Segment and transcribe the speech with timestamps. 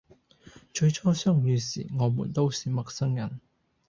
[0.73, 3.39] 最初相遇時我們都是陌生人